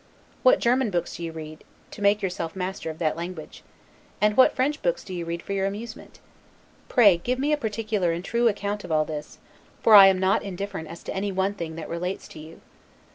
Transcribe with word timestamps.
What 0.41 0.57
German 0.57 0.89
books 0.89 1.17
do 1.17 1.23
you 1.25 1.31
read, 1.31 1.63
to 1.91 2.01
make 2.01 2.23
yourself 2.23 2.55
master 2.55 2.89
of 2.89 2.97
that 2.97 3.15
language? 3.15 3.61
And 4.19 4.35
what 4.35 4.55
French 4.55 4.81
books 4.81 5.03
do 5.03 5.13
you 5.13 5.25
read 5.25 5.43
for 5.43 5.53
your 5.53 5.67
amusement? 5.67 6.19
Pray 6.89 7.17
give 7.19 7.37
me 7.37 7.53
a 7.53 7.55
particular 7.55 8.11
and 8.11 8.25
true 8.25 8.47
account 8.47 8.83
of 8.83 8.91
all 8.91 9.05
this; 9.05 9.37
for 9.83 9.93
I 9.93 10.07
am 10.07 10.17
not 10.17 10.41
indifferent 10.41 10.87
as 10.87 11.03
to 11.03 11.13
any 11.13 11.31
one 11.31 11.53
thing 11.53 11.75
that 11.75 11.87
relates 11.87 12.27
to 12.29 12.39
you. 12.39 12.61